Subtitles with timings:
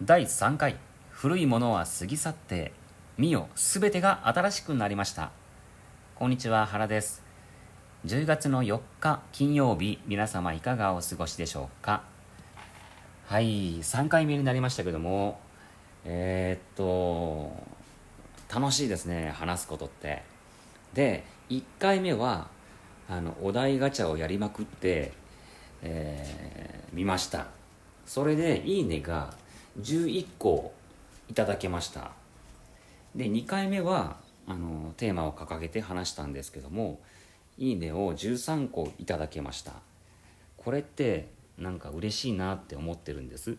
[0.00, 0.76] 第3回。
[1.10, 2.70] 古いものは過ぎ去って
[3.16, 5.32] 見よすべてが新しくなりました。
[6.14, 7.24] こんにちは原です。
[8.06, 12.04] 10月の4日金曜日皆様いかがお過ごしでしょうか？
[13.26, 15.40] はい3回目になりましたけども
[16.04, 17.52] えー、っと
[18.54, 20.22] 楽しいですね話すことって。
[20.94, 22.46] で1回目は
[23.10, 25.12] あのお題ガチャをやりまくって、
[25.82, 27.48] えー、見ました。
[28.06, 29.34] それで「いいね」が
[29.80, 30.72] 11個
[31.28, 32.12] いただけました。
[33.14, 34.16] で2回目は
[34.46, 37.00] あのテーマを掲げて話したんですけども
[37.58, 39.72] 「いいね」を13個いただけました。
[40.56, 43.56] これってなんか嬉しいなって思ってるんです。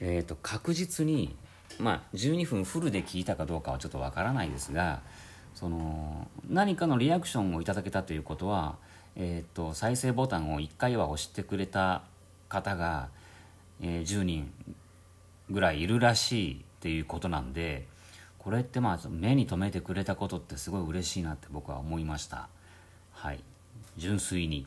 [0.00, 1.36] えっ、ー、と確実に
[1.78, 5.02] まあ12分フルで聞いたかどうかはちょっとわからないですが
[5.54, 8.76] その何かのリアクションをいただけたということは、
[9.16, 12.02] えーと、再生ボタンを1回は押してくれた
[12.48, 13.08] 方が、
[13.80, 14.52] え、10人
[15.50, 17.86] ぐらいいるらしいっていうことなんで
[18.38, 22.48] これってまあ目に留めてくれたことってすごい嬉しいなって僕は思いました。
[23.12, 23.40] はい。
[23.96, 24.66] 純粋に。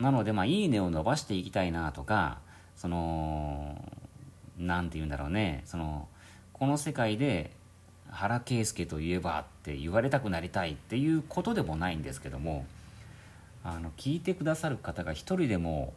[0.00, 2.38] なのでまあいいねを伸ばしていきたいなとか
[2.74, 3.76] その
[4.58, 5.62] 何て言うんだろうね。
[5.66, 6.08] その
[6.52, 7.52] この世界で
[8.10, 12.66] 原圭介といえばって言われたくなりたいっていうことでもないんですけども
[13.62, 15.94] あの聞いてくださる方が一人でも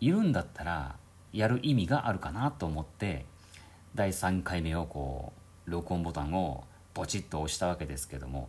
[0.00, 0.96] いるんだったら
[1.32, 3.24] やる意味があるかなと思って
[3.94, 5.32] 第3回目をこ
[5.66, 8.48] う録音ボタンをポチッと押したわけですけども。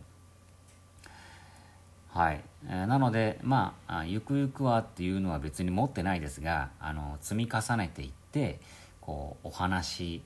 [2.08, 8.60] はい、えー、なのでまあゆくゆくはっていうのは別に持ってないですがあの積み重ねていって
[9.00, 10.22] こうお話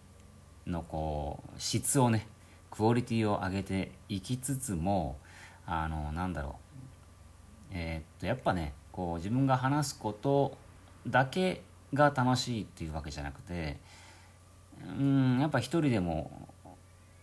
[0.66, 2.28] のこう質をね
[2.70, 5.18] クオリティを上げていきつつも
[5.66, 6.52] あのなんだろう。
[7.72, 10.56] えー、っとやっぱねこう自分が話すこと
[11.06, 11.62] だけ
[11.94, 13.78] が楽しいっていうわけじゃなくて
[14.98, 16.48] うんやっぱ一人でも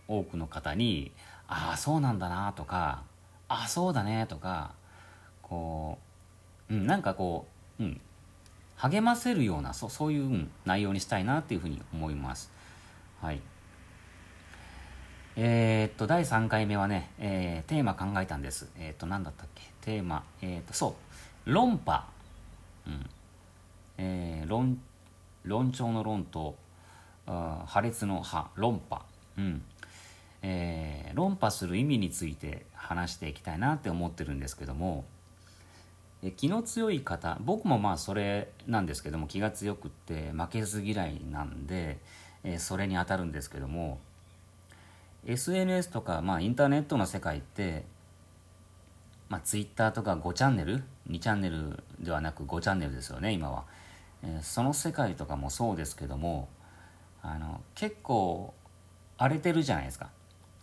[0.08, 1.12] 多くの方に
[1.48, 3.02] 「ああそうなんだな」とか
[3.48, 4.72] 「ああそうだね」とか
[5.42, 5.98] こ
[6.70, 7.46] う、うん、なんかこ
[7.78, 8.00] う、うん、
[8.76, 12.50] 励ませるようなそそういう、うん、内容にしたいなっていうふうに思います。
[13.20, 13.40] はい
[15.36, 18.68] えー、っと、第3回目はね、えー、テーマ考えたんです。
[18.76, 19.62] えー、っと、何だったっけ？
[19.80, 20.96] テーマ、えっと、そ
[21.46, 22.04] う、論破。
[22.86, 23.08] うん。
[24.02, 24.80] えー、論、
[25.44, 26.56] 論調の論と、
[27.26, 29.02] あ破裂の破、論破。
[29.36, 29.62] うん。
[30.42, 35.04] えー、論破する意味について話していきたいなって思ってるんですけども、
[36.22, 41.98] え気の強い方僕もまあそれなんですけども気が強くって負けず嫌いなんで、
[42.44, 43.98] えー、それに当たるんですけども
[45.26, 47.84] SNS とか、まあ、インターネットの世界って、
[49.28, 53.64] まあ、Twitter とか5チャンネル？2チャンネルではなく5チャンネルですよね今は、
[54.22, 56.48] え、その世界とかもそうですけども
[57.22, 58.54] あの結構
[59.18, 60.10] 荒れてるじゃないですか。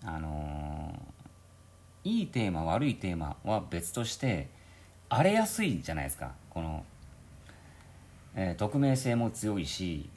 [0.04, 0.94] あの、
[2.04, 4.50] いいテーマ悪いテーマは別として
[5.10, 6.32] 荒れやすいじゃないですか。
[6.50, 6.84] この、
[8.36, 10.10] えー、匿名性も強いし、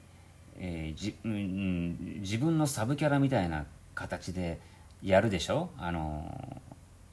[0.58, 4.58] えーじうん、自分のサブキャラみたいな形で
[5.02, 5.70] やるでしょ。
[5.78, 6.60] あの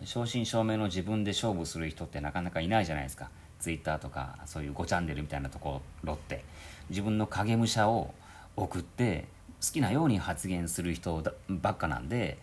[0.03, 3.29] 正真正銘の自分で勝負する人ってなかなかいないじゃないですか。
[3.59, 6.43] ツイッターとかそういう5チャンネルみたいなところって
[6.89, 8.13] 自分の影武者を
[8.55, 9.25] 送って
[9.61, 12.37] 好きなように発言する人ばっかなんで、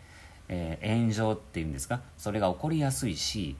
[0.48, 2.00] えー、炎上っていうんですか？
[2.18, 3.56] それが起こりやすいし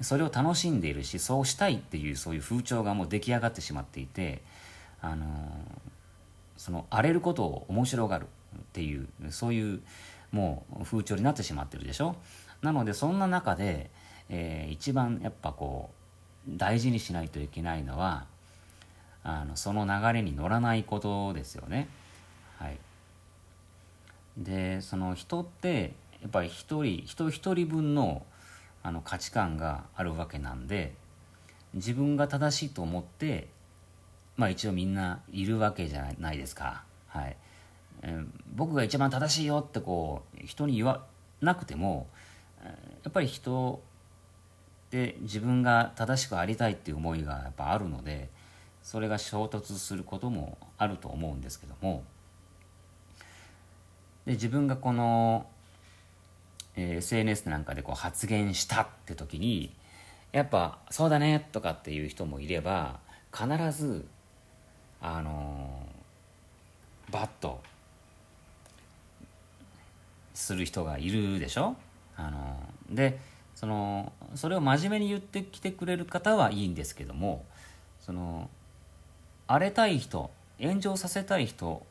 [0.00, 4.42] それを楽しんでいるしそうしたいっていうそういう風潮がもう出来上がってしまっていて、
[5.00, 5.28] あのー、
[6.56, 8.26] その荒れることを面白がる
[8.58, 9.80] っていうそういう
[10.30, 12.16] もう風潮になってしまってるでしょ？
[12.62, 13.90] なのでそんな中で、
[14.28, 15.99] えー、一番やっぱこう
[16.48, 18.26] 大事にしないといけないのは
[19.22, 21.88] あのその流れに乗らないことですよね。
[22.58, 22.78] はい、
[24.38, 25.92] でその人って
[26.22, 28.24] やっぱり一人人一人分の
[28.82, 30.94] あの価値観があるわけなんで
[31.74, 33.48] 自分が正しいと思って
[34.36, 36.84] まあ一応みんないるわけじゃないですか。
[37.08, 37.36] はい、
[38.02, 41.04] えー、僕が一番正しいよってこう人に言わ
[41.42, 42.06] なくても
[42.64, 42.70] や
[43.08, 43.82] っぱり人
[44.90, 48.28] で自分が正しくありたいっていう思いがやっぱあるので
[48.82, 52.02] それが衝突することもあると思うんですけども
[54.26, 55.46] で自分がこの、
[56.76, 59.72] えー、SNS なんかでこう発言したって時に
[60.32, 62.98] やっぱ「そうだね」とかっていう人もいれば
[63.32, 64.06] 必ず
[65.00, 67.62] あのー、バッと
[70.34, 71.76] する人がいるでしょ？
[72.16, 72.56] あの
[72.90, 73.18] で
[73.60, 77.44] そのそれを真面目に言ってきてくれる方はいいんですけども
[78.00, 78.48] その
[79.46, 81.84] 荒れたい人炎上させたい人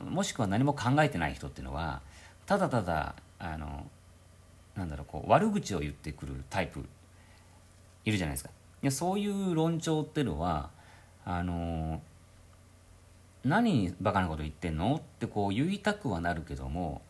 [0.00, 2.02] もしくは何も考えてない人っていうのは
[2.46, 3.84] ただただあの
[4.76, 6.84] なんだろうこう悪口を言ってくるタイプ
[8.04, 8.50] いるじゃないですか。
[8.80, 10.70] いやそういう論調っていうのは
[11.24, 12.00] あの
[13.44, 14.94] 何バカなこと言ってんの？
[14.94, 17.02] ってこう言いたくはなるけども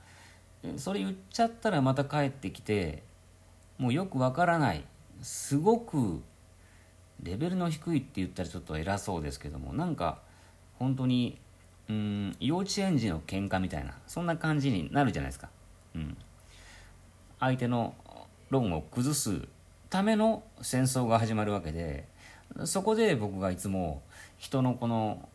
[0.78, 3.02] それ言っちゃったらまた帰ってきて
[3.78, 4.84] もうよくわからない
[5.22, 6.20] すごく
[7.22, 10.18] レベルの低いって言ったらちょっと偉そうですけどもなんか
[10.78, 11.38] 本当に
[11.88, 15.48] うん幼稚園児の喧嘩みたいなそんな感じになるじゃないですか、
[15.94, 16.16] うん、
[17.40, 17.94] 相手の
[18.50, 19.40] 論を崩す
[19.90, 22.06] ための戦争が始まるわけで
[22.64, 24.02] そこで僕がいつも
[24.36, 25.28] 人のこの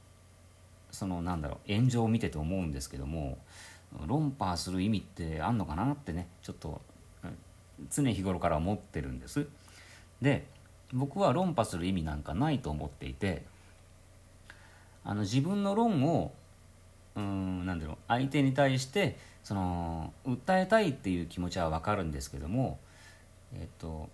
[0.92, 3.40] そのなんだろう炎上を見てて思うんですけども
[4.06, 6.82] 論破する意味ってあんのかなってねちょっと
[7.90, 9.48] 常日頃から思ってるんです。
[10.22, 10.46] で
[10.94, 13.44] 僕は論破する意味なんかないと思っていて
[15.04, 16.32] あの自分の論を
[17.16, 22.80] うんなんだろう相手に対してその訴えたいっていう気持ちは分かるんですけども
[23.54, 24.10] えっと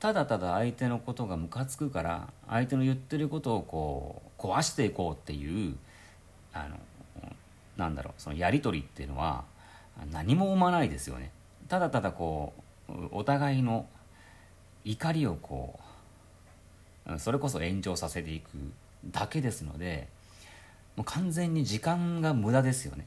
[0.00, 5.76] ただただ相手のことがムカつくから相手の言ってることをこう壊していこうっていう
[6.52, 6.76] あの
[7.76, 9.44] なんだろうそのやり取りっていうのは
[10.10, 11.30] 何も生まないですよね。
[11.68, 12.61] ただただこう
[13.10, 13.86] お互いの
[14.84, 15.78] 怒りをこ
[17.06, 18.48] うそれこそ炎上させていく
[19.10, 20.08] だけですので
[20.96, 23.06] もう完全に時間が無駄ですよね。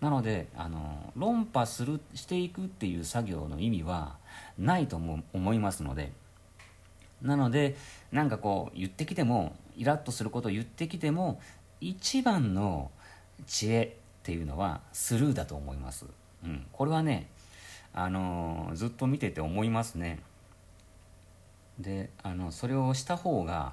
[0.00, 4.16] なのであの論破するしていくっていう作業の意味は
[4.58, 6.12] ないと思いますので
[7.22, 7.76] なので
[8.12, 11.40] なんかこう言ってきてもイラッとすることを言ってきても
[11.80, 12.90] 一番の
[13.46, 16.06] 知恵っていうのはスルーだと思います、
[16.44, 17.28] うん、これはね
[17.94, 20.20] あのずっと見てて思いますね。
[21.78, 23.72] であのそれをした方が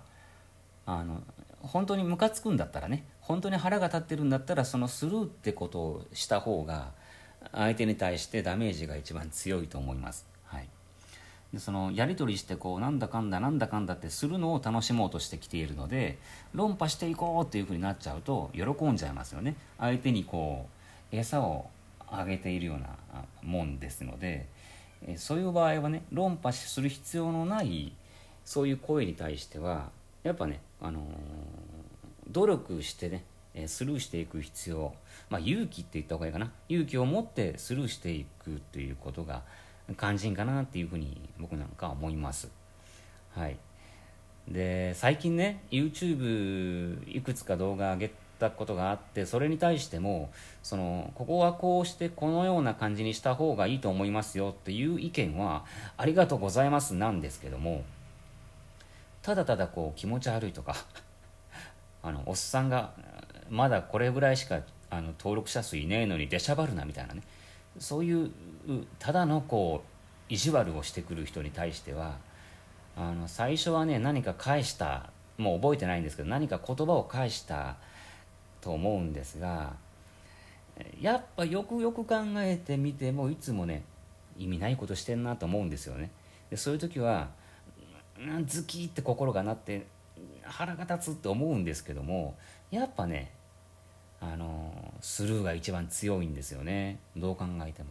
[0.86, 1.22] あの
[1.62, 6.92] 本当にムカつくんだったらね本当に腹が立ってるんだったらそのスルーってことをした方が
[7.52, 10.26] 相手に対してダメージが一番強いと思います。
[10.46, 10.68] はい、
[11.54, 16.20] でそのやり取りしてこうなんだかんだなんだかんだってするのを楽しもうとしてきているので
[16.54, 19.56] 論破していこうっていうふうになっちゃうと喜んじゃいますよね。
[19.80, 20.68] 相手にこ
[21.12, 21.70] う餌を
[22.12, 22.98] あげているような
[23.42, 24.48] もんですので
[25.08, 27.94] えそういう場合はね論破する必要のない
[28.46, 29.90] そういう声に対しては
[30.24, 31.04] やっぱね、あのー、
[32.30, 33.24] 努力してね
[33.68, 34.94] スルーしていく必要、
[35.30, 36.52] まあ、勇気って言った方がいいかな。
[36.70, 39.42] 勇気を持ってスルーしていくっていうことが
[39.98, 42.50] 肝心かなっていうふうに僕なんかは思います。
[43.32, 43.58] はい。
[44.48, 48.12] で最近ね YouTube いくつか動画上げ
[48.42, 50.32] たことがあってそれに対しても
[50.64, 55.64] そのここはこうしてこのような感じにした方がいいと思いますよっていう意見は
[55.98, 57.84] ありがとうございますなんですけども
[59.22, 60.76] ただただこう気持ち悪いとか
[62.04, 62.92] あのおっさんが
[63.50, 67.22] まだこれぐらいしかあの登録者数いねえのに出しゃばるなみたいなね
[67.80, 68.32] そういう
[69.00, 72.18] ただのこう意地悪をしてくる人に対しては
[72.98, 77.78] あの最初はね何か返したもう覚えてないんですけど何か言葉を返した
[78.62, 79.74] と思うんですが
[81.00, 83.84] やっぱよくよく考えてみてもいつもね
[84.38, 86.10] 意味ないことしてんなと思うんですよね。
[86.50, 87.30] でそういう時は
[88.46, 89.86] ズキって心がなって
[90.44, 92.36] 腹が立つって思うんですけども
[92.72, 93.32] やっぱね
[94.20, 97.00] あのスルーが一番強いんですよね。
[97.18, 97.90] どう考えても。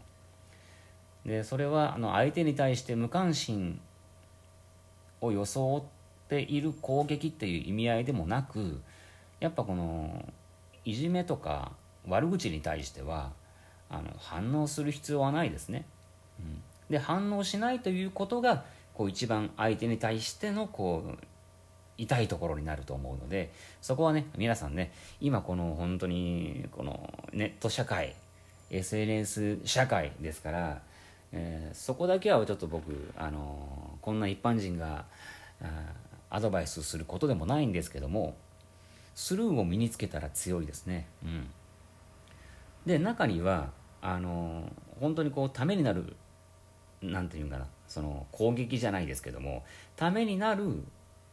[1.27, 3.81] でそれはあの相手に対して無関心
[5.21, 5.83] を装っ
[6.29, 8.81] ている攻撃っていう意味合いでもなく
[9.39, 10.25] やっぱこの
[10.85, 11.73] いじめとか
[12.09, 13.33] 悪口に対しては
[13.89, 15.85] あの反応する必要はないですね、
[16.39, 21.19] うん、で反応しないということがこう一番相手に対してのこう
[21.99, 28.15] 痛いところになると思うのでそこはね皆さんね今この本当にこのネット社会
[28.71, 30.83] SNS 社会ですから、
[31.33, 35.05] えー、そこだけはちょっと僕、あのこんな一般人が
[36.31, 38.37] アドバイスすることでもないんですけども
[39.15, 41.07] スルーを身につけたら強いですね。
[41.25, 41.51] うん、
[42.87, 46.17] で中にはあの本当にこうためになる
[47.03, 49.65] なんていうんかなその攻撃じゃないですけども
[49.97, 50.83] ためになる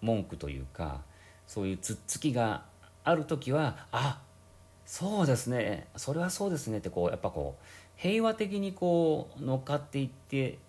[0.02, 1.02] 文句というか
[1.46, 2.64] そういうつっつきが
[3.04, 4.22] ある時はあ
[4.86, 7.64] そうですねそれはそうですねってこうやっぱこう
[7.96, 10.60] 平和的にこう乗っかっていって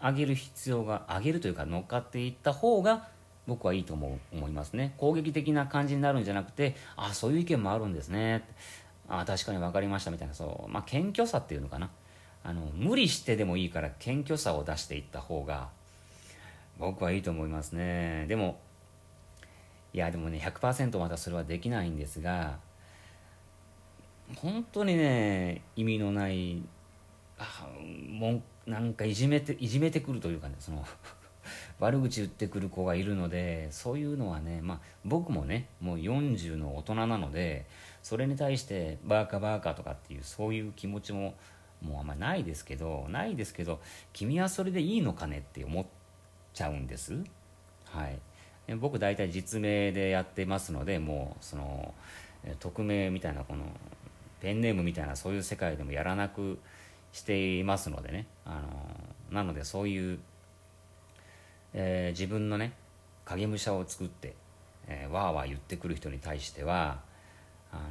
[0.00, 3.08] あげる必要があげるというか乗っかっていった方が
[3.46, 4.94] 僕はいいと思う思いますね。
[4.98, 8.44] 攻撃的な感じになるんじゃなくてああそういう意見もあるんですね。
[9.08, 10.70] あ確かに分かりましたみたいなそう。
[10.70, 11.90] まあ謙虚さっていうのかな。
[12.42, 15.68] あの無理してでもいいから謙虚さを出していった方が
[16.78, 18.26] 僕はいいと思いますね。
[18.28, 18.60] でも
[19.92, 22.58] いやでもね100%まだそれはできないんですが
[24.36, 26.62] 本当にね意味のない
[27.38, 27.66] あ
[28.10, 30.84] もうなんかいじめていじめてくるというかねその
[31.78, 37.66] 悪口言ってくる子がいるのでそういうのはね、まあ、僕もねもう40の大人なので
[38.02, 41.34] それに対してバーカバーカとかっていうそういう気持ちも
[41.82, 43.80] もうあんまないですけどないですけど
[44.12, 45.86] 君はそれでいいのかねって思っ
[46.54, 47.14] ちゃうんです。
[47.84, 48.18] はい。
[48.76, 51.94] 僕大体実名でやってますのでもうその
[52.58, 53.64] 匿名みたいなこの
[54.40, 56.58] ペンネームみたいなそういう世界でもやらなく
[57.12, 58.26] していますのでね。
[58.44, 58.60] あ
[59.30, 60.18] のなのでそういう
[61.78, 62.72] えー、自分のね
[63.26, 64.34] 影武者を作って、
[64.88, 67.00] えー、わーわー言ってくる人に対しては
[67.70, 67.82] あの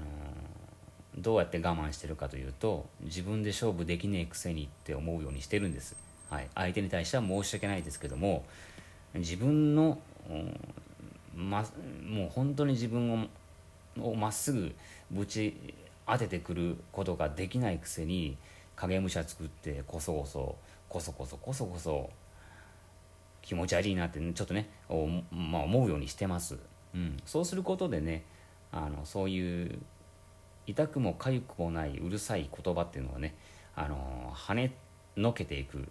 [1.20, 5.96] ー、どうやって我慢してるかというと自分で勝負できねえくせにって思うようにしてるんです、
[6.32, 8.44] はい、相手に対しては申し訳ないですけども
[9.13, 10.00] 自分の、
[11.36, 11.63] ま、
[12.04, 13.30] もう本当に自分
[14.01, 14.74] をまっすぐ
[15.12, 15.56] ぶち
[16.08, 18.36] 当ててくることができないくせに
[18.75, 20.56] 影武者作ってこそこそ
[20.89, 22.10] こそこそこそこそ
[23.46, 24.70] 気持ち悪いなってちょっとね
[25.32, 26.58] まあ、思うようにしてます、
[26.94, 28.24] うん、そうすることでね
[28.72, 29.80] あのそういう
[30.68, 33.36] 痛くも痒くもないうるさい言葉っていうのをね
[33.75, 34.74] あの跳ね
[35.16, 35.88] のけていく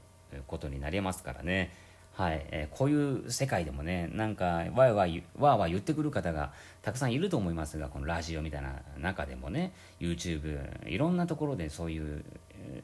[0.47, 1.73] ことになりますからね。
[2.15, 12.25] はい、えー、こういう世界でもねなんかわいわいわーわー言ってくる方がたくさんいると思いますがこのラジオみたいな中でもね YouTube いろんなところでそういう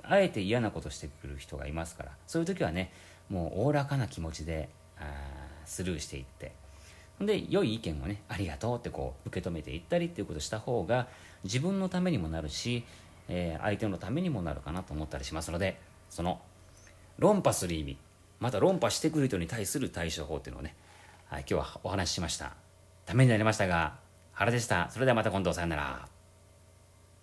[0.02, 2.92] あえて嫌なことしてくる人がいますからそういう時はね
[3.30, 4.68] もうおおらかな気持ちで
[4.98, 5.04] あ
[5.64, 6.52] スルーしていって。
[7.20, 11.06] で良い意見をねありがとうってこう受け止めていったりっていうことをした方が
[11.44, 12.84] 自分のためにもなるし、
[13.28, 16.40] えー、相手のためにもなるかなと思ったりしますのでその
[17.18, 17.98] 論破する意味
[18.40, 20.74] また論破してくる人に対する対処法っていうのをね、
[21.26, 22.54] はい、今日はお話ししました。
[23.04, 23.96] ためになりましたが
[24.32, 24.88] 原でした。
[24.90, 26.19] それではまた今度さよなら。